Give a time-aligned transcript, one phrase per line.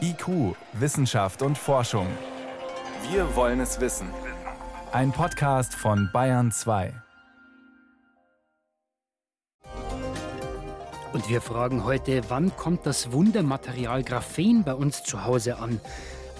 [0.00, 2.06] IQ, Wissenschaft und Forschung.
[3.10, 4.08] Wir wollen es wissen.
[4.92, 6.92] Ein Podcast von Bayern 2.
[11.12, 15.80] Und wir fragen heute, wann kommt das Wundermaterial Graphen bei uns zu Hause an?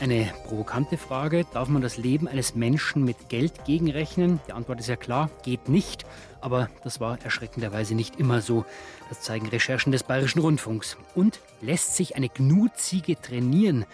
[0.00, 1.44] Eine provokante Frage.
[1.52, 4.40] Darf man das Leben eines Menschen mit Geld gegenrechnen?
[4.48, 6.06] Die Antwort ist ja klar, geht nicht.
[6.40, 8.64] Aber das war erschreckenderweise nicht immer so.
[9.10, 10.96] Das zeigen Recherchen des Bayerischen Rundfunks.
[11.14, 13.84] Und lässt sich eine Gnutziege trainieren,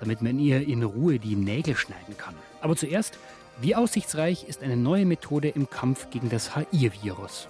[0.00, 2.34] damit man ihr in Ruhe die Nägel schneiden kann.
[2.62, 3.18] Aber zuerst,
[3.60, 7.48] wie aussichtsreich ist eine neue Methode im Kampf gegen das HI-Virus?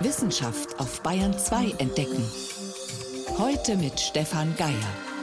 [0.00, 2.24] Wissenschaft auf Bayern 2 entdecken.
[3.38, 5.13] Heute mit Stefan Geier.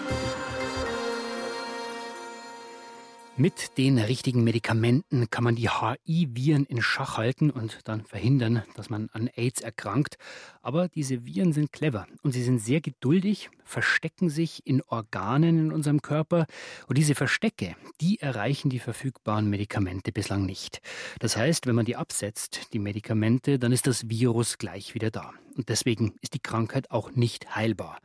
[3.41, 8.91] Mit den richtigen Medikamenten kann man die HI-Viren in Schach halten und dann verhindern, dass
[8.91, 10.19] man an AIDS erkrankt.
[10.61, 15.71] Aber diese Viren sind clever und sie sind sehr geduldig, verstecken sich in Organen in
[15.71, 16.45] unserem Körper.
[16.85, 20.79] Und diese Verstecke, die erreichen die verfügbaren Medikamente bislang nicht.
[21.17, 25.33] Das heißt, wenn man die absetzt, die Medikamente, dann ist das Virus gleich wieder da.
[25.57, 27.98] Und deswegen ist die Krankheit auch nicht heilbar.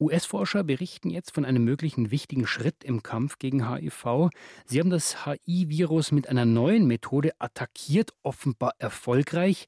[0.00, 4.30] US-Forscher berichten jetzt von einem möglichen wichtigen Schritt im Kampf gegen HIV.
[4.64, 9.66] Sie haben das HIV-Virus mit einer neuen Methode attackiert, offenbar erfolgreich.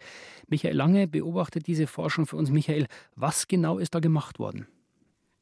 [0.49, 2.51] Michael Lange beobachtet diese Forschung für uns.
[2.51, 4.67] Michael, was genau ist da gemacht worden?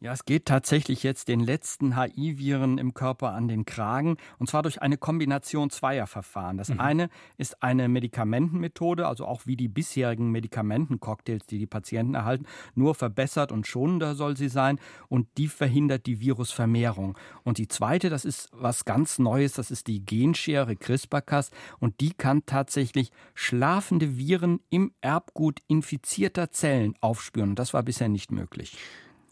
[0.02, 4.62] Ja, es geht tatsächlich jetzt den letzten HI-Viren im Körper an den Kragen und zwar
[4.62, 6.56] durch eine Kombination zweier Verfahren.
[6.56, 6.80] Das mhm.
[6.80, 12.94] eine ist eine Medikamentenmethode, also auch wie die bisherigen Medikamentencocktails, die die Patienten erhalten, nur
[12.94, 17.18] verbessert und schonender soll sie sein und die verhindert die Virusvermehrung.
[17.44, 22.14] Und die zweite, das ist was ganz Neues, das ist die Genschere CRISPR-Cas und die
[22.14, 27.50] kann tatsächlich schlafende Viren im Erbgut infizierter Zellen aufspüren.
[27.50, 28.78] Und das war bisher nicht möglich.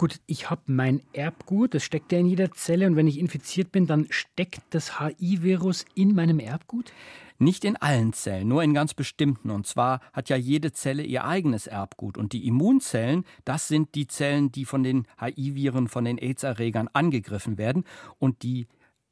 [0.01, 3.73] Gut, ich habe mein Erbgut, das steckt ja in jeder Zelle und wenn ich infiziert
[3.73, 6.93] bin, dann steckt das HI-Virus in meinem Erbgut?
[7.41, 9.51] Nicht in allen Zellen, nur in ganz bestimmten.
[9.51, 12.17] Und zwar hat ja jede Zelle ihr eigenes Erbgut.
[12.17, 17.59] Und die Immunzellen, das sind die Zellen, die von den HI-Viren, von den AIDS-Erregern angegriffen
[17.59, 17.83] werden.
[18.21, 18.69] Und die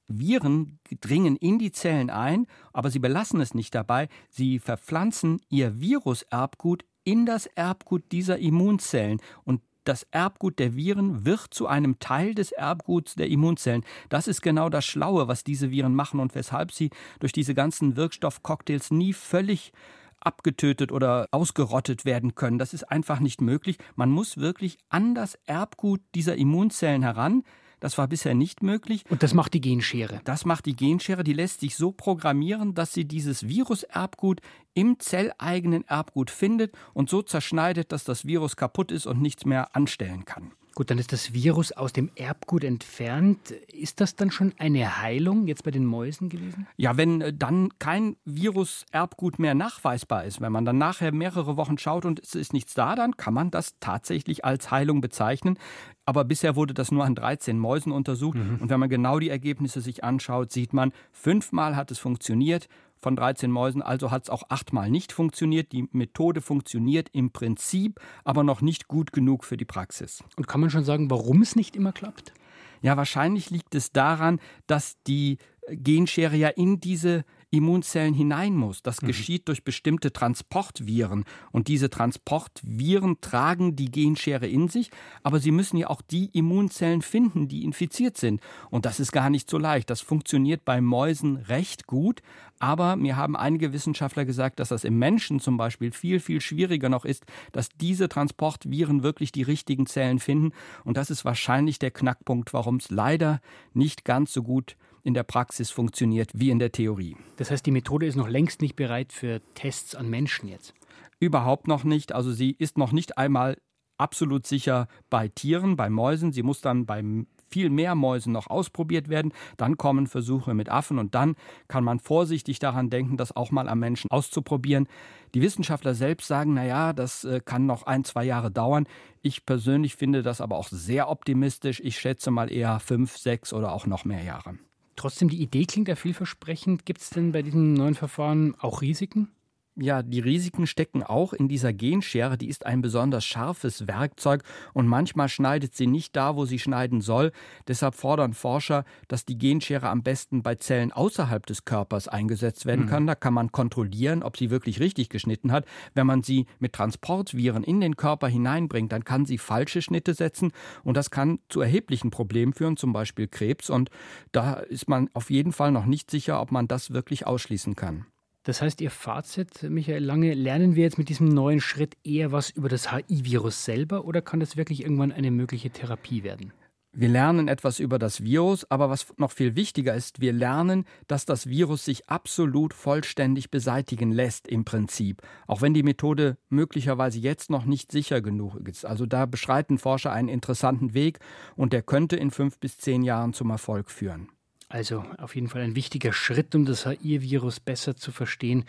[0.06, 4.08] Viren dringen in die Zellen ein, aber sie belassen es nicht dabei.
[4.30, 9.20] Sie verpflanzen ihr Viruserbgut in das Erbgut dieser Immunzellen.
[9.44, 13.84] Und das Erbgut der Viren wird zu einem Teil des Erbguts der Immunzellen.
[14.08, 17.96] Das ist genau das Schlaue, was diese Viren machen und weshalb sie durch diese ganzen
[17.96, 19.72] Wirkstoffcocktails nie völlig
[20.20, 22.58] abgetötet oder ausgerottet werden können.
[22.58, 23.78] Das ist einfach nicht möglich.
[23.94, 27.44] Man muss wirklich an das Erbgut dieser Immunzellen heran.
[27.80, 29.04] Das war bisher nicht möglich.
[29.10, 30.20] Und das macht die Genschere.
[30.24, 31.24] Das macht die Genschere.
[31.24, 34.40] Die lässt sich so programmieren, dass sie dieses Viruserbgut
[34.74, 39.76] im zelleigenen Erbgut findet und so zerschneidet, dass das Virus kaputt ist und nichts mehr
[39.76, 40.52] anstellen kann.
[40.76, 43.50] Gut, dann ist das Virus aus dem Erbgut entfernt.
[43.72, 46.66] Ist das dann schon eine Heilung jetzt bei den Mäusen gewesen?
[46.76, 51.78] Ja, wenn äh, dann kein Virus-Erbgut mehr nachweisbar ist, wenn man dann nachher mehrere Wochen
[51.78, 55.58] schaut und es ist nichts da, dann kann man das tatsächlich als Heilung bezeichnen.
[56.04, 58.36] Aber bisher wurde das nur an 13 Mäusen untersucht.
[58.36, 58.58] Mhm.
[58.60, 62.68] Und wenn man genau die Ergebnisse sich anschaut, sieht man, fünfmal hat es funktioniert
[63.06, 65.70] von 13 Mäusen, also hat es auch achtmal nicht funktioniert.
[65.70, 70.24] Die Methode funktioniert im Prinzip, aber noch nicht gut genug für die Praxis.
[70.36, 72.34] Und kann man schon sagen, warum es nicht immer klappt?
[72.82, 77.24] Ja, wahrscheinlich liegt es daran, dass die Genschere ja in diese
[77.56, 78.82] Immunzellen hinein muss.
[78.82, 79.08] Das mhm.
[79.08, 81.24] geschieht durch bestimmte Transportviren.
[81.52, 84.90] Und diese Transportviren tragen die Genschere in sich,
[85.22, 88.40] aber sie müssen ja auch die Immunzellen finden, die infiziert sind.
[88.70, 89.90] Und das ist gar nicht so leicht.
[89.90, 92.22] Das funktioniert bei Mäusen recht gut,
[92.58, 96.88] aber mir haben einige Wissenschaftler gesagt, dass das im Menschen zum Beispiel viel, viel schwieriger
[96.88, 100.52] noch ist, dass diese Transportviren wirklich die richtigen Zellen finden.
[100.84, 103.40] Und das ist wahrscheinlich der Knackpunkt, warum es leider
[103.74, 107.16] nicht ganz so gut in der Praxis funktioniert wie in der Theorie.
[107.36, 110.74] Das heißt, die Methode ist noch längst nicht bereit für Tests an Menschen jetzt?
[111.20, 112.12] Überhaupt noch nicht.
[112.12, 113.56] Also sie ist noch nicht einmal
[113.98, 116.32] absolut sicher bei Tieren, bei Mäusen.
[116.32, 119.32] Sie muss dann beim viel mehr Mäusen noch ausprobiert werden.
[119.56, 121.36] Dann kommen Versuche mit Affen und dann
[121.68, 124.88] kann man vorsichtig daran denken, das auch mal am Menschen auszuprobieren.
[125.34, 128.88] Die Wissenschaftler selbst sagen, na ja, das äh, kann noch ein, zwei Jahre dauern.
[129.22, 131.80] Ich persönlich finde das aber auch sehr optimistisch.
[131.84, 134.58] Ich schätze mal eher fünf, sechs oder auch noch mehr Jahre.
[134.96, 136.86] Trotzdem, die Idee klingt ja vielversprechend.
[136.86, 139.35] Gibt es denn bei diesem neuen Verfahren auch Risiken?
[139.78, 142.38] Ja, die Risiken stecken auch in dieser Genschere.
[142.38, 144.42] Die ist ein besonders scharfes Werkzeug
[144.72, 147.30] und manchmal schneidet sie nicht da, wo sie schneiden soll.
[147.68, 152.86] Deshalb fordern Forscher, dass die Genschere am besten bei Zellen außerhalb des Körpers eingesetzt werden
[152.86, 152.88] mhm.
[152.88, 153.06] kann.
[153.06, 155.66] Da kann man kontrollieren, ob sie wirklich richtig geschnitten hat.
[155.92, 160.52] Wenn man sie mit Transportviren in den Körper hineinbringt, dann kann sie falsche Schnitte setzen
[160.84, 163.68] und das kann zu erheblichen Problemen führen, zum Beispiel Krebs.
[163.68, 163.90] Und
[164.32, 168.06] da ist man auf jeden Fall noch nicht sicher, ob man das wirklich ausschließen kann.
[168.46, 172.48] Das heißt, Ihr Fazit, Michael Lange, lernen wir jetzt mit diesem neuen Schritt eher was
[172.48, 176.52] über das HI-Virus selber oder kann das wirklich irgendwann eine mögliche Therapie werden?
[176.92, 181.24] Wir lernen etwas über das Virus, aber was noch viel wichtiger ist, wir lernen, dass
[181.24, 187.50] das Virus sich absolut vollständig beseitigen lässt im Prinzip, auch wenn die Methode möglicherweise jetzt
[187.50, 188.86] noch nicht sicher genug ist.
[188.86, 191.18] Also da beschreiten Forscher einen interessanten Weg
[191.56, 194.28] und der könnte in fünf bis zehn Jahren zum Erfolg führen.
[194.68, 198.64] Also auf jeden Fall ein wichtiger Schritt, um das HI-Virus besser zu verstehen,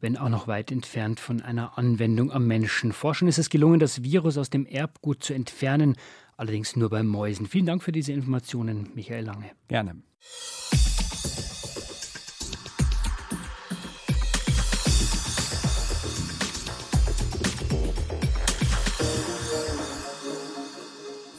[0.00, 2.92] wenn auch noch weit entfernt von einer Anwendung am Menschen.
[2.92, 5.96] Forschern ist es gelungen, das Virus aus dem Erbgut zu entfernen,
[6.36, 7.46] allerdings nur bei Mäusen.
[7.46, 9.50] Vielen Dank für diese Informationen, Michael Lange.
[9.68, 9.96] Gerne.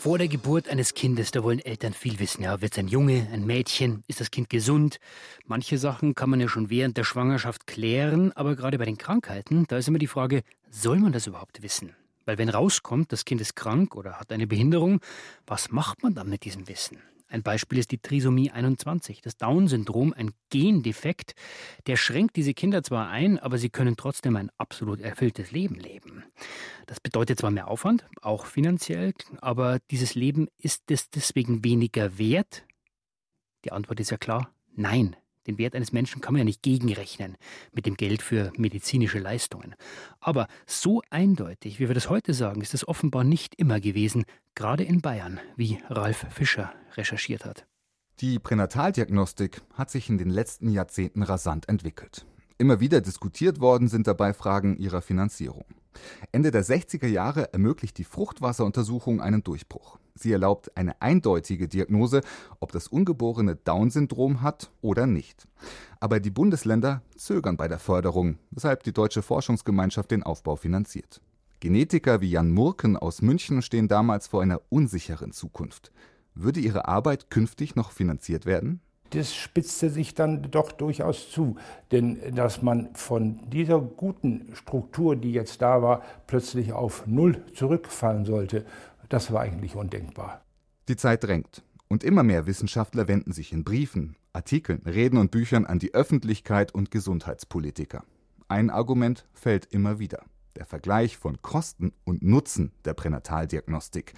[0.05, 2.43] Vor der Geburt eines Kindes, da wollen Eltern viel wissen.
[2.43, 4.03] Ja, wird es ein Junge, ein Mädchen?
[4.05, 4.99] Ist das Kind gesund?
[5.47, 9.65] Manche Sachen kann man ja schon während der Schwangerschaft klären, aber gerade bei den Krankheiten,
[9.67, 11.95] da ist immer die Frage, soll man das überhaupt wissen?
[12.25, 15.01] Weil wenn rauskommt, das Kind ist krank oder hat eine Behinderung,
[15.47, 16.99] was macht man dann mit diesem Wissen?
[17.27, 21.33] Ein Beispiel ist die Trisomie 21, das Down-Syndrom, ein Gendefekt,
[21.87, 26.23] der schränkt diese Kinder zwar ein, aber sie können trotzdem ein absolut erfülltes Leben leben.
[26.85, 32.63] Das bedeutet zwar mehr Aufwand, auch finanziell, aber dieses Leben ist es deswegen weniger wert?
[33.63, 35.15] Die Antwort ist ja klar, nein.
[35.47, 37.37] Den Wert eines Menschen kann man ja nicht gegenrechnen
[37.71, 39.75] mit dem Geld für medizinische Leistungen.
[40.19, 44.25] Aber so eindeutig, wie wir das heute sagen, ist es offenbar nicht immer gewesen,
[44.55, 47.65] gerade in Bayern, wie Ralf Fischer recherchiert hat.
[48.21, 52.25] Die Pränataldiagnostik hat sich in den letzten Jahrzehnten rasant entwickelt.
[52.57, 55.65] Immer wieder diskutiert worden sind dabei Fragen ihrer Finanzierung.
[56.31, 59.99] Ende der 60er Jahre ermöglicht die Fruchtwasseruntersuchung einen Durchbruch.
[60.15, 62.21] Sie erlaubt eine eindeutige Diagnose,
[62.59, 65.47] ob das Ungeborene Down-Syndrom hat oder nicht.
[65.99, 71.21] Aber die Bundesländer zögern bei der Förderung, weshalb die Deutsche Forschungsgemeinschaft den Aufbau finanziert.
[71.59, 75.91] Genetiker wie Jan Murken aus München stehen damals vor einer unsicheren Zukunft.
[76.33, 78.81] Würde ihre Arbeit künftig noch finanziert werden?
[79.11, 81.55] Das spitzte sich dann doch durchaus zu.
[81.91, 88.25] Denn dass man von dieser guten Struktur, die jetzt da war, plötzlich auf Null zurückfallen
[88.25, 88.65] sollte,
[89.09, 90.41] das war eigentlich undenkbar.
[90.87, 91.63] Die Zeit drängt.
[91.87, 96.73] Und immer mehr Wissenschaftler wenden sich in Briefen, Artikeln, Reden und Büchern an die Öffentlichkeit
[96.73, 98.03] und Gesundheitspolitiker.
[98.47, 100.23] Ein Argument fällt immer wieder.
[100.55, 104.13] Der Vergleich von Kosten und Nutzen der Pränataldiagnostik.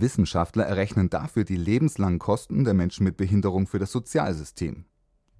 [0.00, 4.84] Wissenschaftler errechnen dafür die lebenslangen Kosten der Menschen mit Behinderung für das Sozialsystem.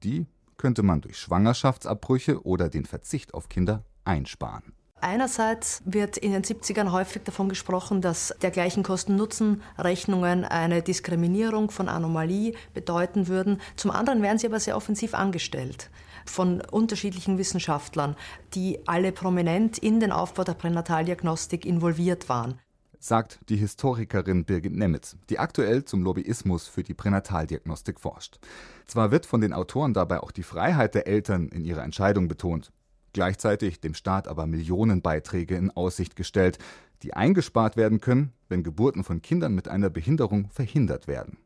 [0.02, 0.26] Die
[0.56, 4.74] könnte man durch Schwangerschaftsabbrüche oder den Verzicht auf Kinder einsparen.
[5.00, 12.54] Einerseits wird in den 70ern häufig davon gesprochen, dass dergleichen Kosten-Nutzen-Rechnungen eine Diskriminierung von Anomalie
[12.74, 13.60] bedeuten würden.
[13.76, 15.90] Zum anderen werden sie aber sehr offensiv angestellt
[16.26, 18.16] von unterschiedlichen Wissenschaftlern,
[18.54, 22.58] die alle prominent in den Aufbau der Pränataldiagnostik involviert waren
[22.98, 28.38] sagt die Historikerin Birgit Nemitz, die aktuell zum Lobbyismus für die Pränataldiagnostik forscht.
[28.86, 32.72] Zwar wird von den Autoren dabei auch die Freiheit der Eltern in ihrer Entscheidung betont,
[33.12, 36.58] gleichzeitig dem Staat aber Millionenbeiträge in Aussicht gestellt,
[37.02, 41.38] die eingespart werden können, wenn Geburten von Kindern mit einer Behinderung verhindert werden.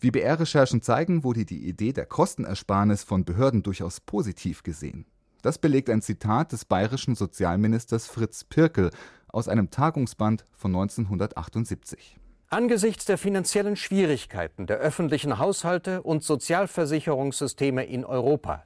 [0.00, 5.06] Wie BR-Recherchen zeigen, wurde die Idee der Kostenersparnis von Behörden durchaus positiv gesehen.
[5.42, 8.90] Das belegt ein Zitat des bayerischen Sozialministers Fritz Pirkel
[9.32, 12.18] aus einem Tagungsband von 1978.
[12.48, 18.64] Angesichts der finanziellen Schwierigkeiten der öffentlichen Haushalte und Sozialversicherungssysteme in Europa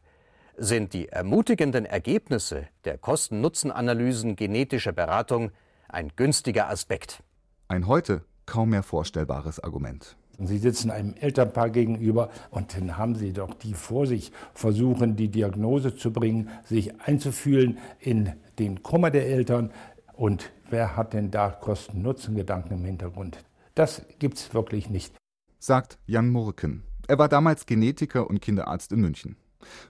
[0.57, 5.51] sind die ermutigenden Ergebnisse der Kosten-Nutzen-Analysen genetischer Beratung
[5.89, 7.23] ein günstiger Aspekt.
[7.69, 10.17] Ein heute kaum mehr vorstellbares Argument.
[10.39, 15.29] Sie sitzen einem Elternpaar gegenüber und dann haben Sie doch die vor sich, versuchen die
[15.29, 19.71] Diagnose zu bringen, sich einzufühlen in den Kummer der Eltern,
[20.17, 23.39] und wer hat denn da Kosten-Nutzen-Gedanken im Hintergrund?
[23.75, 25.15] Das gibt es wirklich nicht.
[25.59, 26.85] Sagt Jan Murken.
[27.07, 29.37] Er war damals Genetiker und Kinderarzt in München.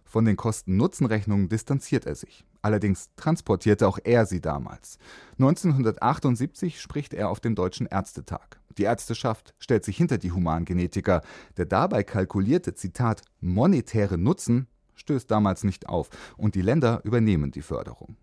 [0.05, 2.45] Von den Kosten-Nutzen-Rechnungen distanziert er sich.
[2.63, 4.99] Allerdings transportierte auch er sie damals.
[5.33, 8.61] 1978 spricht er auf dem Deutschen Ärztetag.
[8.79, 11.23] Die Ärzteschaft stellt sich hinter die Humangenetiker.
[11.57, 17.63] Der dabei kalkulierte, Zitat, monetäre Nutzen stößt damals nicht auf und die Länder übernehmen die
[17.63, 18.17] Förderung.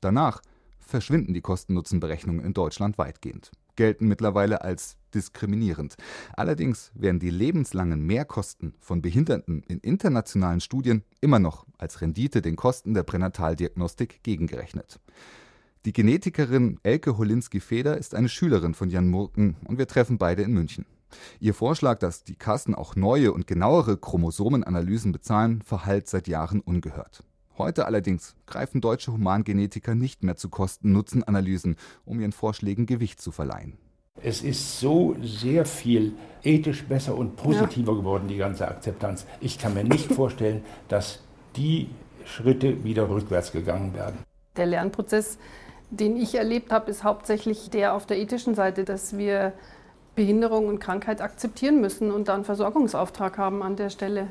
[0.00, 0.40] Danach
[0.86, 5.96] verschwinden die Kosten-Nutzen-Berechnungen in Deutschland weitgehend, gelten mittlerweile als diskriminierend.
[6.34, 12.56] Allerdings werden die lebenslangen Mehrkosten von Behinderten in internationalen Studien immer noch als Rendite den
[12.56, 15.00] Kosten der Pränataldiagnostik gegengerechnet.
[15.84, 20.52] Die Genetikerin Elke Holinski-Feder ist eine Schülerin von Jan Murken und wir treffen beide in
[20.52, 20.86] München.
[21.38, 27.22] Ihr Vorschlag, dass die Kassen auch neue und genauere Chromosomenanalysen bezahlen, verhallt seit Jahren ungehört.
[27.58, 33.78] Heute allerdings greifen deutsche Humangenetiker nicht mehr zu Kosten-Nutzen-Analysen, um ihren Vorschlägen Gewicht zu verleihen.
[34.22, 37.98] Es ist so sehr viel ethisch besser und positiver ja.
[37.98, 39.26] geworden, die ganze Akzeptanz.
[39.40, 41.20] Ich kann mir nicht vorstellen, dass
[41.56, 41.88] die
[42.24, 44.18] Schritte wieder rückwärts gegangen werden.
[44.56, 45.38] Der Lernprozess,
[45.90, 49.52] den ich erlebt habe, ist hauptsächlich der auf der ethischen Seite, dass wir
[50.14, 54.28] Behinderung und Krankheit akzeptieren müssen und da einen Versorgungsauftrag haben an der Stelle.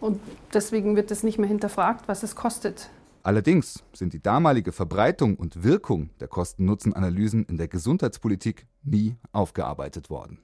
[0.00, 0.20] Und
[0.54, 2.90] deswegen wird es nicht mehr hinterfragt, was es kostet.
[3.22, 10.38] Allerdings sind die damalige Verbreitung und Wirkung der Kosten-Nutzen-Analysen in der Gesundheitspolitik nie aufgearbeitet worden.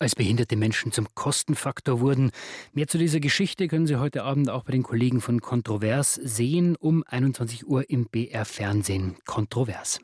[0.00, 2.30] Als behinderte Menschen zum Kostenfaktor wurden.
[2.72, 6.76] Mehr zu dieser Geschichte können Sie heute Abend auch bei den Kollegen von Kontrovers sehen,
[6.76, 9.16] um 21 Uhr im BR Fernsehen.
[9.26, 9.98] Kontrovers.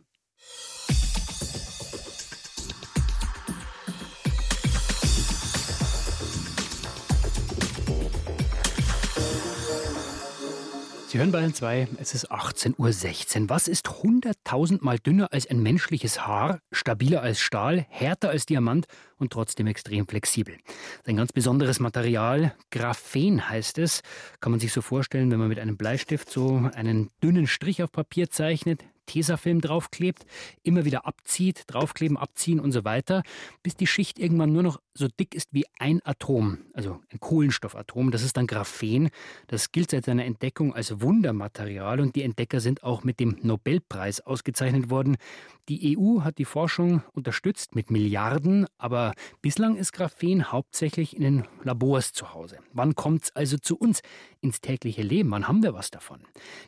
[11.14, 13.48] Sie hören Bayern 2, es ist 18.16 Uhr.
[13.48, 18.86] Was ist 100.000 Mal dünner als ein menschliches Haar, stabiler als Stahl, härter als Diamant
[19.16, 20.56] und trotzdem extrem flexibel?
[21.06, 24.00] Ein ganz besonderes Material, Graphen heißt es.
[24.40, 27.92] Kann man sich so vorstellen, wenn man mit einem Bleistift so einen dünnen Strich auf
[27.92, 30.26] Papier zeichnet, Tesafilm draufklebt,
[30.62, 33.22] immer wieder abzieht, draufkleben, abziehen und so weiter,
[33.62, 38.12] bis die Schicht irgendwann nur noch so dick ist wie ein Atom, also ein Kohlenstoffatom.
[38.12, 39.10] Das ist dann Graphen.
[39.48, 44.20] Das gilt seit seiner Entdeckung als Wundermaterial und die Entdecker sind auch mit dem Nobelpreis
[44.20, 45.16] ausgezeichnet worden.
[45.68, 51.44] Die EU hat die Forschung unterstützt mit Milliarden, aber bislang ist Graphen hauptsächlich in den
[51.62, 52.58] Labors zu Hause.
[52.72, 54.02] Wann kommt es also zu uns
[54.42, 55.30] ins tägliche Leben?
[55.30, 56.20] Wann haben wir was davon?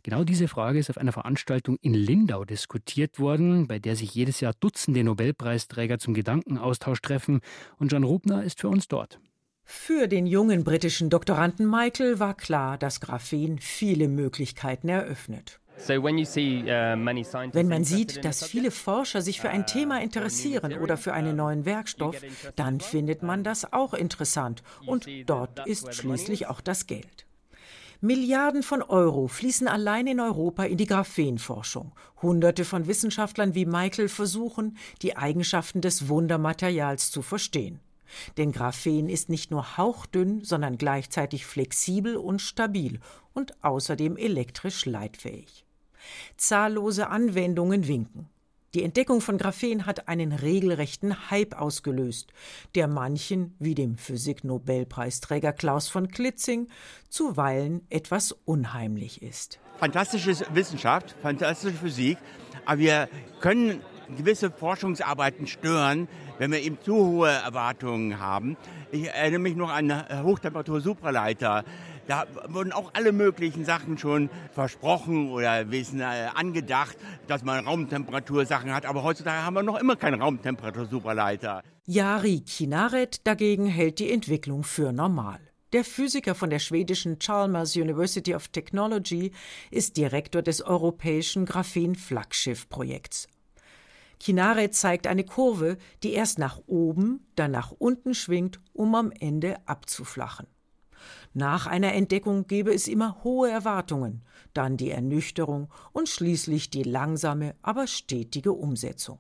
[0.03, 1.95] Genau diese Frage ist auf einer Veranstaltung in
[2.27, 7.41] Lindau diskutiert worden, bei der sich jedes Jahr Dutzende Nobelpreisträger zum Gedankenaustausch treffen.
[7.79, 9.21] Und John Rubner ist für uns dort.
[9.63, 15.61] Für den jungen britischen Doktoranden Michael war klar, dass Graphen viele Möglichkeiten eröffnet.
[15.89, 21.13] Uh, Wenn man sieht, dass viele Forscher sich für ein uh, Thema interessieren oder für
[21.13, 22.17] einen neuen Werkstoff,
[22.57, 24.65] dann findet man das auch interessant.
[24.87, 27.26] Und dort ist schließlich auch das Geld.
[28.01, 31.93] Milliarden von Euro fließen allein in Europa in die Graphenforschung.
[32.21, 37.81] Hunderte von Wissenschaftlern wie Michael versuchen, die Eigenschaften des Wundermaterials zu verstehen.
[38.37, 43.01] Denn Graphen ist nicht nur hauchdünn, sondern gleichzeitig flexibel und stabil
[43.33, 45.65] und außerdem elektrisch leitfähig.
[46.37, 48.29] Zahllose Anwendungen winken.
[48.75, 52.33] Die Entdeckung von Graphen hat einen regelrechten Hype ausgelöst,
[52.75, 56.69] der manchen, wie dem Physik-Nobelpreisträger Klaus von Klitzing,
[57.09, 59.61] zuweilen etwas unheimlich ist.
[59.79, 62.19] Fantastische Wissenschaft, fantastische Physik,
[62.65, 63.09] aber wir
[63.41, 63.81] können
[64.17, 66.09] gewisse Forschungsarbeiten stören,
[66.39, 68.57] wenn wir eben zu hohe Erwartungen haben.
[68.93, 71.65] Ich erinnere mich noch an Hochtemperatur-Supraleiter
[72.07, 76.97] da wurden auch alle möglichen Sachen schon versprochen oder wissen äh, angedacht,
[77.27, 78.87] dass man Raumtemperatursachen hat.
[78.87, 81.63] Aber heutzutage haben wir noch immer keinen Raumtemperatur-Superleiter.
[81.85, 85.41] Jari Kinaret dagegen hält die Entwicklung für normal.
[85.73, 89.33] Der Physiker von der schwedischen Chalmers University of Technology
[89.71, 93.29] ist Direktor des europäischen Graphen-Flaggschiff-Projekts.
[94.19, 99.57] Kinaret zeigt eine Kurve, die erst nach oben, dann nach unten schwingt, um am Ende
[99.67, 100.47] abzuflachen.
[101.35, 104.23] Nach einer Entdeckung gebe es immer hohe Erwartungen,
[104.55, 109.19] dann die Ernüchterung und schließlich die langsame, aber stetige Umsetzung.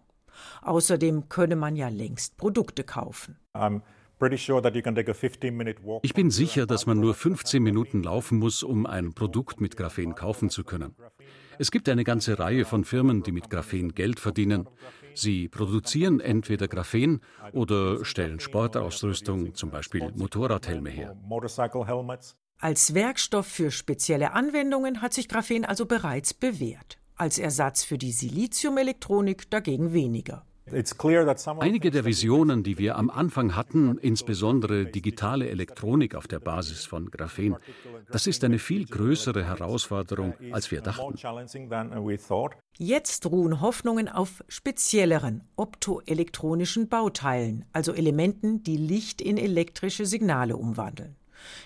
[0.62, 3.38] Außerdem könne man ja längst Produkte kaufen.
[6.02, 10.14] Ich bin sicher, dass man nur 15 Minuten laufen muss, um ein Produkt mit Graphen
[10.14, 10.94] kaufen zu können.
[11.58, 14.68] Es gibt eine ganze Reihe von Firmen, die mit Graphen Geld verdienen.
[15.16, 17.20] Sie produzieren entweder Graphen
[17.52, 21.16] oder stellen Sportausrüstung, zum Beispiel Motorradhelme her.
[22.58, 26.98] Als Werkstoff für spezielle Anwendungen hat sich Graphen also bereits bewährt.
[27.14, 30.44] Als Ersatz für die Siliziumelektronik dagegen weniger.
[31.60, 37.08] Einige der Visionen, die wir am Anfang hatten, insbesondere digitale Elektronik auf der Basis von
[37.08, 37.56] Graphen,
[38.10, 41.14] das ist eine viel größere Herausforderung, als wir dachten.
[42.78, 51.14] Jetzt ruhen Hoffnungen auf spezielleren optoelektronischen Bauteilen, also Elementen, die Licht in elektrische Signale umwandeln.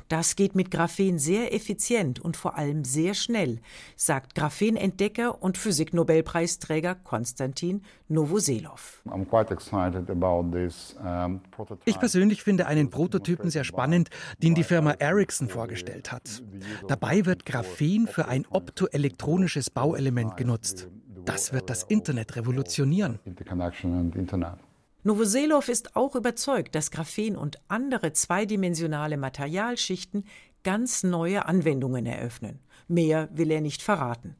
[0.08, 3.60] Das geht mit Graphen sehr effizient und vor allem sehr schnell,
[3.96, 9.02] sagt Graphenentdecker und Physiknobelpreisträger Konstantin Novoselov.
[11.84, 14.10] Ich persönlich finde einen Prototypen sehr spannend,
[14.42, 16.42] den die Firma Ericsson vorgestellt hat.
[16.88, 20.88] Dabei wird Graphen für ein optoelektronisches Bauelement genutzt.
[21.24, 23.18] Das wird das Internet revolutionieren.
[25.02, 30.24] Novoselov ist auch überzeugt, dass Graphen und andere zweidimensionale Materialschichten
[30.62, 32.58] ganz neue Anwendungen eröffnen.
[32.86, 34.36] Mehr will er nicht verraten.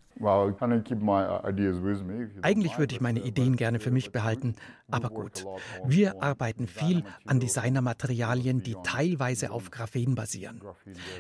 [2.43, 4.55] Eigentlich würde ich meine Ideen gerne für mich behalten,
[4.91, 5.47] aber gut.
[5.87, 10.61] Wir arbeiten viel an Designermaterialien, die teilweise auf Graphen basieren.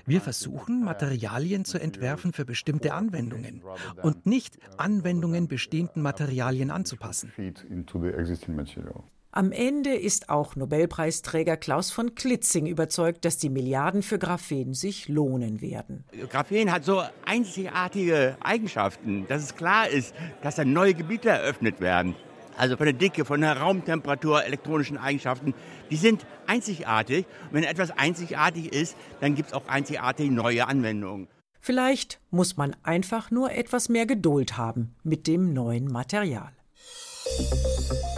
[0.04, 3.62] Wir versuchen, Materialien zu entwerfen für bestimmte Anwendungen
[4.02, 7.32] und nicht Anwendungen bestehenden Materialien anzupassen.
[9.32, 15.08] Am Ende ist auch Nobelpreisträger Klaus von Klitzing überzeugt, dass die Milliarden für Graphen sich
[15.08, 16.02] lohnen werden.
[16.28, 22.16] Graphen hat so einzigartige Eigenschaften, dass es klar ist, dass da neue Gebiete eröffnet werden.
[22.56, 25.54] Also von der Dicke, von der Raumtemperatur, elektronischen Eigenschaften,
[25.90, 27.24] die sind einzigartig.
[27.46, 31.28] Und wenn etwas einzigartig ist, dann gibt es auch einzigartige neue Anwendungen.
[31.60, 36.50] Vielleicht muss man einfach nur etwas mehr Geduld haben mit dem neuen Material.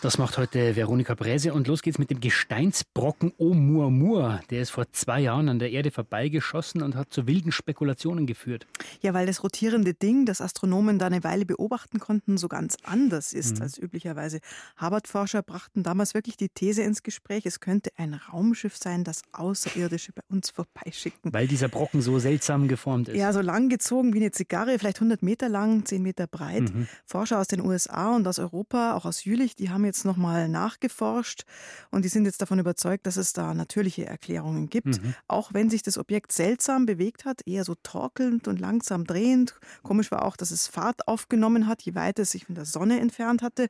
[0.00, 4.40] Das macht heute Veronika Bräse und los geht's mit dem Gesteinsbrocken Oumuamua.
[4.48, 8.68] Der ist vor zwei Jahren an der Erde vorbeigeschossen und hat zu wilden Spekulationen geführt.
[9.00, 13.32] Ja, weil das rotierende Ding, das Astronomen da eine Weile beobachten konnten, so ganz anders
[13.32, 13.62] ist mhm.
[13.62, 14.38] als üblicherweise.
[14.76, 20.12] Harvard-Forscher brachten damals wirklich die These ins Gespräch, es könnte ein Raumschiff sein, das Außerirdische
[20.12, 21.32] bei uns vorbeischicken.
[21.32, 23.16] Weil dieser Brocken so seltsam geformt ist.
[23.16, 26.72] Ja, so lang gezogen wie eine Zigarre, vielleicht 100 Meter lang, 10 Meter breit.
[26.72, 26.86] Mhm.
[27.04, 31.44] Forscher aus den USA und aus Europa, auch aus Jülich, die haben jetzt nochmal nachgeforscht
[31.90, 35.02] und die sind jetzt davon überzeugt, dass es da natürliche Erklärungen gibt.
[35.02, 35.14] Mhm.
[35.26, 39.58] Auch wenn sich das Objekt seltsam bewegt hat, eher so torkelnd und langsam drehend.
[39.82, 43.00] Komisch war auch, dass es Fahrt aufgenommen hat, je weiter es sich von der Sonne
[43.00, 43.68] entfernt hatte.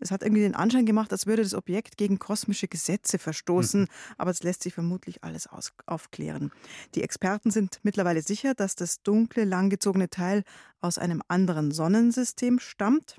[0.00, 3.88] Es hat irgendwie den Anschein gemacht, als würde das Objekt gegen kosmische Gesetze verstoßen, mhm.
[4.16, 6.50] aber es lässt sich vermutlich alles aus aufklären.
[6.94, 10.44] Die Experten sind mittlerweile sicher, dass das dunkle, langgezogene Teil
[10.80, 13.16] aus einem anderen Sonnensystem stammt.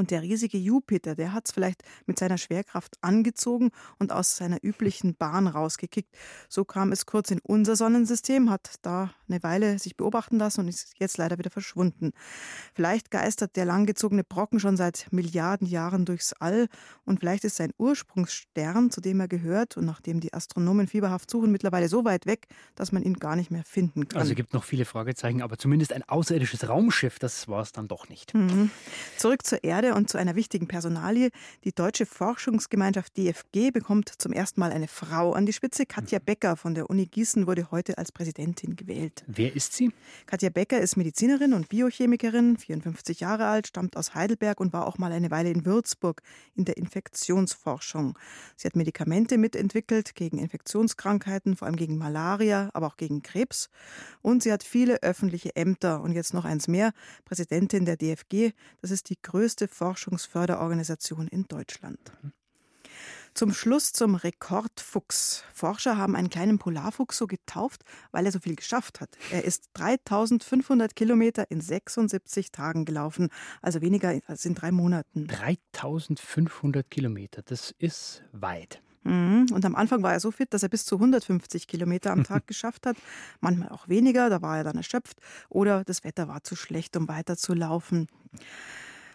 [0.00, 4.56] Und der riesige Jupiter, der hat es vielleicht mit seiner Schwerkraft angezogen und aus seiner
[4.62, 6.16] üblichen Bahn rausgekickt.
[6.48, 10.68] So kam es kurz in unser Sonnensystem, hat da eine Weile sich beobachten lassen und
[10.68, 12.12] ist jetzt leider wieder verschwunden.
[12.72, 16.68] Vielleicht geistert der langgezogene Brocken schon seit Milliarden Jahren durchs All
[17.04, 21.28] und vielleicht ist sein Ursprungsstern, zu dem er gehört und nach dem die Astronomen fieberhaft
[21.30, 24.18] suchen, mittlerweile so weit weg, dass man ihn gar nicht mehr finden kann.
[24.18, 27.86] Also es gibt noch viele Fragezeichen, aber zumindest ein außerirdisches Raumschiff, das war es dann
[27.86, 28.32] doch nicht.
[28.32, 28.70] Mhm.
[29.18, 31.30] Zurück zur Erde Und zu einer wichtigen Personalie.
[31.64, 35.86] Die Deutsche Forschungsgemeinschaft DFG bekommt zum ersten Mal eine Frau an die Spitze.
[35.86, 36.24] Katja mhm.
[36.24, 39.24] Becker von der Uni Gießen wurde heute als Präsidentin gewählt.
[39.26, 39.92] Wer ist sie?
[40.26, 44.98] Katja Becker ist Medizinerin und Biochemikerin, 54 Jahre alt, stammt aus Heidelberg und war auch
[44.98, 46.22] mal eine Weile in Würzburg
[46.54, 48.18] in der Infektionsforschung.
[48.56, 53.70] Sie hat Medikamente mitentwickelt gegen Infektionskrankheiten, vor allem gegen Malaria, aber auch gegen Krebs.
[54.22, 56.92] Und sie hat viele öffentliche Ämter und jetzt noch eins mehr,
[57.24, 58.52] Präsidentin der DFG.
[58.80, 61.98] Das ist die größte Forschungsförderorganisation in Deutschland.
[63.34, 65.44] Zum Schluss zum Rekordfuchs.
[65.54, 69.10] Forscher haben einen kleinen Polarfuchs so getauft, weil er so viel geschafft hat.
[69.30, 73.28] Er ist 3500 Kilometer in 76 Tagen gelaufen,
[73.62, 75.28] also weniger als in drei Monaten.
[75.28, 78.82] 3500 Kilometer, das ist weit.
[79.04, 79.46] Mhm.
[79.52, 82.46] Und am Anfang war er so fit, dass er bis zu 150 Kilometer am Tag
[82.46, 82.96] geschafft hat.
[83.40, 85.18] Manchmal auch weniger, da war er dann erschöpft.
[85.48, 88.08] Oder das Wetter war zu schlecht, um weiter zu laufen.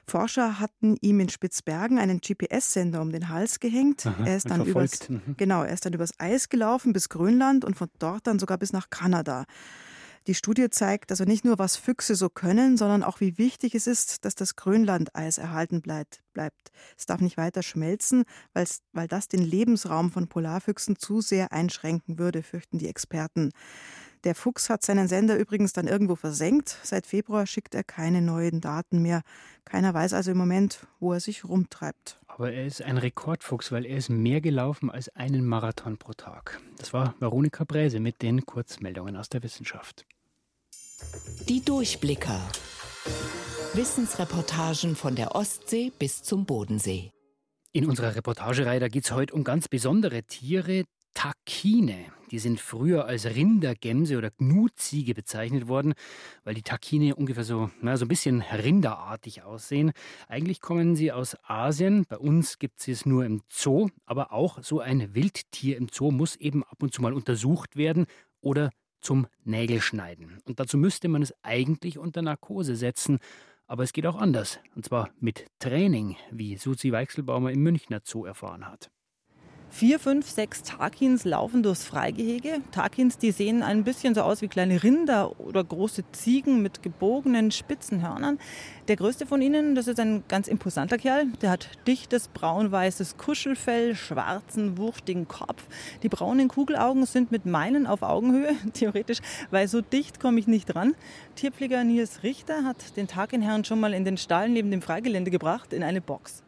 [0.08, 4.06] Forscher hatten ihm in Spitzbergen einen GPS-Sender um den Hals gehängt.
[4.06, 5.36] Aha, er ist dann übers, mhm.
[5.38, 8.74] genau, er ist dann übers Eis gelaufen bis Grönland und von dort dann sogar bis
[8.74, 9.46] nach Kanada.
[10.28, 13.86] Die Studie zeigt also nicht nur, was Füchse so können, sondern auch, wie wichtig es
[13.86, 16.22] ist, dass das Grönlandeis erhalten bleibt.
[16.98, 22.42] Es darf nicht weiter schmelzen, weil das den Lebensraum von Polarfüchsen zu sehr einschränken würde,
[22.42, 23.52] fürchten die Experten.
[24.26, 26.80] Der Fuchs hat seinen Sender übrigens dann irgendwo versenkt.
[26.82, 29.22] Seit Februar schickt er keine neuen Daten mehr.
[29.66, 32.20] Keiner weiß also im Moment, wo er sich rumtreibt.
[32.26, 36.60] Aber er ist ein Rekordfuchs, weil er ist mehr gelaufen als einen Marathon pro Tag.
[36.80, 40.06] Das war Veronika Bräse mit den Kurzmeldungen aus der Wissenschaft.
[41.48, 42.42] Die Durchblicker.
[43.76, 47.12] Wissensreportagen von der Ostsee bis zum Bodensee.
[47.74, 52.06] In unserer Reportagereihe geht es heute um ganz besondere Tiere, Takine.
[52.30, 55.94] Die sind früher als Rindergämse oder Gnutziege bezeichnet worden,
[56.44, 59.92] weil die Takine ungefähr so, na, so ein bisschen rinderartig aussehen.
[60.28, 62.06] Eigentlich kommen sie aus Asien.
[62.08, 66.12] Bei uns gibt es es nur im Zoo, aber auch so ein Wildtier im Zoo
[66.12, 68.06] muss eben ab und zu mal untersucht werden
[68.42, 68.70] oder
[69.02, 70.40] zum Nägelschneiden.
[70.46, 73.20] Und dazu müsste man es eigentlich unter Narkose setzen.
[73.68, 74.60] Aber es geht auch anders.
[74.76, 78.92] Und zwar mit Training, wie Susi Weichselbaumer im Münchner Zoo erfahren hat.
[79.70, 82.62] Vier, fünf, sechs Takins laufen durchs Freigehege.
[82.72, 87.52] Takins, die sehen ein bisschen so aus wie kleine Rinder oder große Ziegen mit gebogenen,
[87.52, 88.40] spitzen Hörnern.
[88.88, 91.26] Der größte von ihnen, das ist ein ganz imposanter Kerl.
[91.42, 95.64] Der hat dichtes, braun-weißes Kuschelfell, schwarzen, wuchtigen Kopf.
[96.04, 99.20] Die braunen Kugelaugen sind mit meinen auf Augenhöhe, theoretisch,
[99.52, 100.96] weil so dicht komme ich nicht dran.
[101.36, 105.74] Tierpfleger Nils Richter hat den Takinherrn schon mal in den Stall neben dem Freigelände gebracht,
[105.74, 106.44] in eine Box.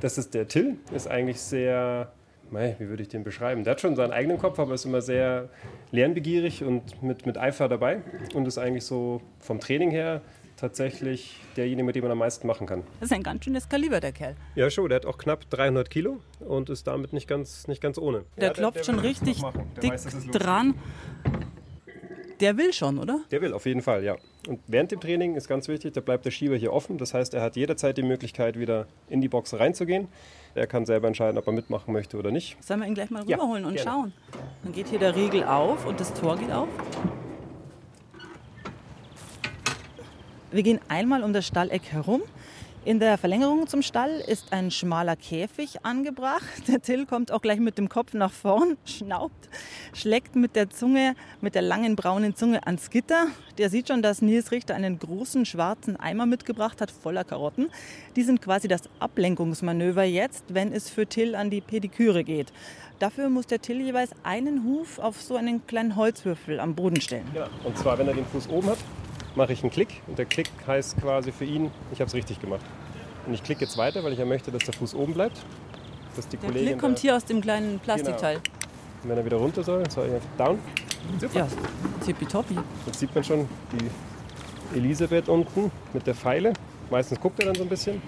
[0.00, 2.12] Das ist der Till, ist eigentlich sehr
[2.52, 3.64] mei, wie würde ich den beschreiben?
[3.64, 5.48] Der hat schon seinen eigenen Kopf, aber ist immer sehr
[5.90, 8.02] lernbegierig und mit, mit Eifer dabei
[8.34, 10.22] und ist eigentlich so vom Training her
[10.58, 12.82] tatsächlich derjenige, mit dem man am meisten machen kann.
[13.00, 14.34] Das ist ein ganz schönes Kaliber, der Kerl.
[14.54, 14.88] Ja, schon.
[14.88, 18.24] Der hat auch knapp 300 Kilo und ist damit nicht ganz, nicht ganz ohne.
[18.36, 19.40] Der ja, klopft der, der schon richtig
[19.82, 20.74] dick weiß, dran.
[22.40, 23.20] Der will schon, oder?
[23.30, 24.16] Der will, auf jeden Fall, ja.
[24.46, 26.96] Und während dem Training ist ganz wichtig, da bleibt der Schieber hier offen.
[26.98, 30.08] Das heißt, er hat jederzeit die Möglichkeit, wieder in die Box reinzugehen.
[30.54, 32.56] Er kann selber entscheiden, ob er mitmachen möchte oder nicht.
[32.62, 33.90] Sollen wir ihn gleich mal rüberholen ja, und gerne.
[33.90, 34.12] schauen?
[34.62, 36.68] Dann geht hier der Riegel auf und das Tor geht auf.
[40.50, 42.22] Wir gehen einmal um das Stalleck herum.
[42.88, 46.42] In der Verlängerung zum Stall ist ein schmaler Käfig angebracht.
[46.68, 49.50] Der Till kommt auch gleich mit dem Kopf nach vorn, schnaubt,
[49.92, 53.26] schlägt mit der Zunge, mit der langen braunen Zunge ans Gitter.
[53.58, 57.68] Der sieht schon, dass Nils Richter einen großen schwarzen Eimer mitgebracht hat, voller Karotten.
[58.16, 62.54] Die sind quasi das Ablenkungsmanöver jetzt, wenn es für Till an die Pediküre geht.
[63.00, 67.26] Dafür muss der Till jeweils einen Huf auf so einen kleinen Holzwürfel am Boden stellen.
[67.34, 68.78] Ja, und zwar, wenn er den Fuß oben hat,
[69.34, 72.40] mache ich einen Klick und der Klick heißt quasi für ihn, ich habe es richtig
[72.40, 72.64] gemacht.
[73.28, 75.36] Und ich klicke jetzt weiter, weil ich ja möchte, dass der Fuß oben bleibt.
[76.16, 78.36] Dass die der Kollegin Klick kommt hier aus dem kleinen Plastikteil.
[78.36, 79.02] Genau.
[79.02, 80.58] Und wenn er wieder runter soll, soll ich einfach down.
[81.20, 81.40] Super.
[81.40, 81.48] Ja,
[82.06, 82.56] tippitoppi.
[82.86, 86.54] Jetzt sieht man schon die Elisabeth unten mit der Pfeile.
[86.90, 88.00] Meistens guckt er dann so ein bisschen.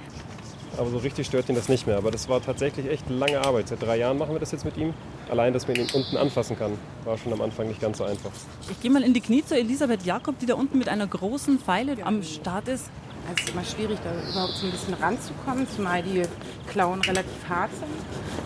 [0.79, 1.99] Aber so richtig stört ihn das nicht mehr.
[1.99, 3.69] Aber das war tatsächlich echt lange Arbeit.
[3.69, 4.95] Seit drei Jahren machen wir das jetzt mit ihm.
[5.29, 6.73] Allein, dass man ihn unten anfassen kann,
[7.05, 8.31] war schon am Anfang nicht ganz so einfach.
[8.71, 11.59] Ich gehe mal in die Knie zu Elisabeth Jakob, die da unten mit einer großen
[11.59, 12.87] Pfeile am Start ist.
[13.35, 16.23] Es ist immer schwierig, da überhaupt so ein bisschen ranzukommen, zumal die
[16.69, 17.89] Klauen relativ hart sind.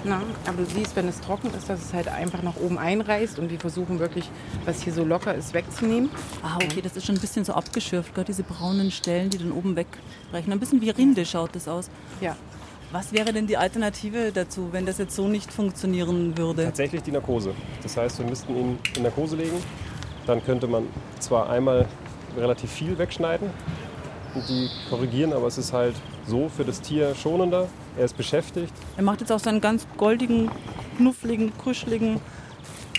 [0.04, 3.38] Na, aber du siehst, wenn es trocken ist, dass es halt einfach nach oben einreißt
[3.38, 4.28] und wir versuchen wirklich,
[4.66, 6.10] was hier so locker ist, wegzunehmen.
[6.42, 9.52] Ah, okay, das ist schon ein bisschen so abgeschürft, gerade diese braunen Stellen, die dann
[9.52, 10.52] oben wegbrechen.
[10.52, 11.88] Ein bisschen wie Rinde schaut das aus.
[12.20, 12.36] Ja.
[12.92, 16.64] Was wäre denn die Alternative dazu, wenn das jetzt so nicht funktionieren würde?
[16.64, 17.54] Tatsächlich die Narkose.
[17.82, 19.56] Das heißt, wir müssten ihn in Narkose legen.
[20.26, 20.84] Dann könnte man
[21.18, 21.88] zwar einmal
[22.36, 23.50] relativ viel wegschneiden,
[24.40, 25.94] die korrigieren, aber es ist halt
[26.26, 27.68] so für das Tier schonender.
[27.96, 28.72] Er ist beschäftigt.
[28.96, 30.50] Er macht jetzt auch seinen ganz goldigen,
[30.96, 32.20] knuffligen, kuscheligen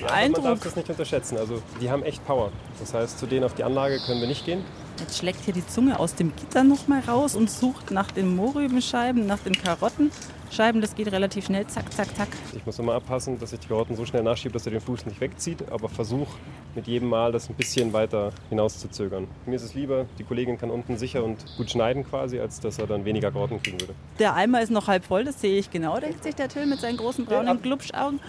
[0.02, 0.44] ja, Eindruck.
[0.44, 1.38] Man darf das nicht unterschätzen.
[1.38, 2.52] Also die haben echt Power.
[2.80, 4.64] Das heißt, zu denen auf die Anlage können wir nicht gehen.
[5.00, 8.36] Jetzt schlägt hier die Zunge aus dem Gitter noch mal raus und sucht nach den
[8.36, 10.80] Mohrrübenscheiben, nach den Karottenscheiben.
[10.80, 12.30] Das geht relativ schnell, zack, zack, zack.
[12.56, 15.06] Ich muss immer abpassen, dass ich die Karotten so schnell nachschiebe, dass er den Fuß
[15.06, 16.38] nicht wegzieht, aber versuche
[16.76, 19.28] mit jedem Mal das ein bisschen weiter hinauszuzögern.
[19.46, 22.80] Mir ist es lieber, die Kollegin kann unten sicher und gut schneiden quasi, als dass
[22.80, 23.94] er dann weniger Karotten kriegen würde.
[24.20, 26.80] Der Eimer ist noch halb voll, das sehe ich genau, denkt sich der Till mit
[26.80, 28.22] seinen großen braunen Glubschaugen.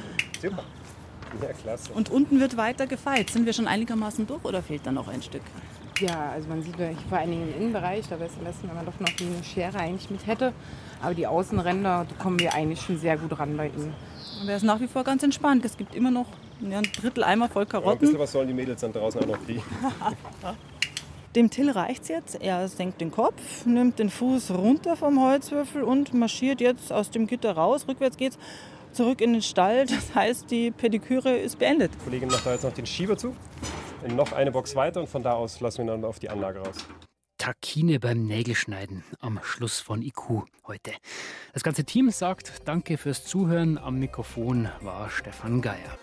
[0.42, 0.64] Super.
[1.42, 1.92] Ja, klasse.
[1.92, 3.31] Und unten wird weiter gefeilt.
[3.31, 5.42] Sind wir schon einigermaßen durch oder fehlt da noch ein Stück?
[6.01, 6.77] Ja, also man sieht
[7.09, 9.45] vor allen Dingen im Innenbereich, da wäre es am besten, wenn man doch noch eine
[9.45, 10.53] Schere eigentlich mit hätte.
[11.03, 13.95] Aber die Außenränder, da kommen wir eigentlich schon sehr gut ran bei ihm.
[14.41, 15.65] Und er ist nach wie vor ganz entspannt.
[15.65, 16.27] Es gibt immer noch
[16.61, 18.13] ja, ein Drittel Eimer voll Karotten.
[18.13, 19.63] Ja, was sollen die Mädels dann draußen auch noch kriegen?
[21.35, 22.43] Dem Till reicht es jetzt.
[22.43, 27.27] Er senkt den Kopf, nimmt den Fuß runter vom Holzwürfel und marschiert jetzt aus dem
[27.27, 27.87] Gitter raus.
[27.89, 28.39] Rückwärts geht's
[28.93, 29.85] zurück in den Stall.
[29.87, 31.93] Das heißt, die Pediküre ist beendet.
[31.95, 33.35] Die Kollegin macht da jetzt noch den Schieber zu
[34.14, 36.77] noch eine Box weiter und von da aus lassen wir dann auf die Anlage raus.
[37.38, 40.92] Takine beim Nägelschneiden am Schluss von IQ heute.
[41.53, 43.79] Das ganze Team sagt Danke fürs Zuhören.
[43.79, 45.99] Am Mikrofon war Stefan Geier.